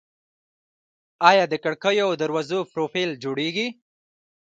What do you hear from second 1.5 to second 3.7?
کړکیو او دروازو پروفیل جوړیږي؟